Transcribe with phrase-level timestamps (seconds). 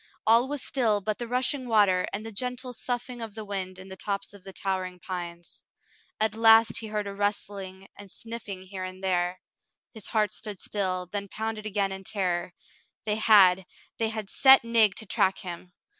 [0.25, 3.87] All was still but the rushing water and the gentle soughing of the wind in
[3.87, 5.61] the tops of the towering pines.
[6.19, 9.39] At last he heard a rustling and sniffing here and there.
[9.93, 12.55] His heart stood still, then pounded again in terror.
[13.05, 13.63] They had—
[13.99, 15.71] they had set Nig to track him.